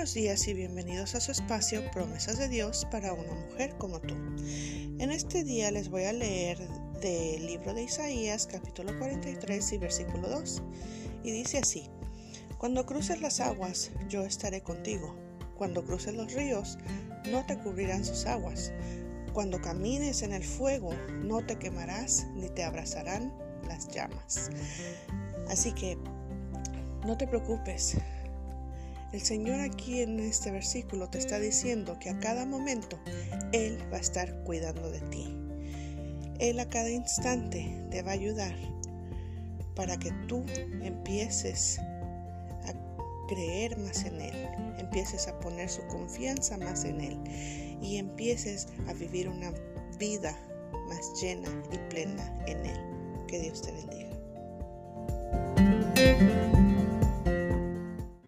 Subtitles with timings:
[0.00, 4.14] buenos días y bienvenidos a su espacio Promesas de Dios para una mujer como tú.
[4.98, 6.58] En este día les voy a leer
[7.00, 10.62] del libro de Isaías capítulo 43 y versículo 2.
[11.22, 11.88] Y dice así,
[12.58, 15.14] Cuando cruces las aguas, yo estaré contigo.
[15.56, 16.78] Cuando cruces los ríos,
[17.30, 18.72] no te cubrirán sus aguas.
[19.32, 20.90] Cuando camines en el fuego,
[21.22, 23.32] no te quemarás ni te abrazarán
[23.68, 24.50] las llamas.
[25.48, 25.96] Así que
[27.06, 27.96] no te preocupes,
[29.12, 32.98] el Señor aquí en este versículo te está diciendo que a cada momento
[33.52, 35.36] Él va a estar cuidando de ti.
[36.38, 38.54] Él a cada instante te va a ayudar
[39.74, 40.44] para que tú
[40.82, 47.18] empieces a creer más en Él, empieces a poner su confianza más en Él
[47.82, 49.52] y empieces a vivir una
[49.98, 50.36] vida
[50.88, 52.80] más llena y plena en Él.
[53.26, 54.09] Que Dios te bendiga.